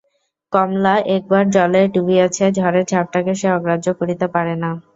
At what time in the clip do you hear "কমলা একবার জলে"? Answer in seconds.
0.53-1.81